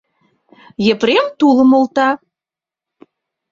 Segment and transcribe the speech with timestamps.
[0.91, 2.09] Епрем тулым олта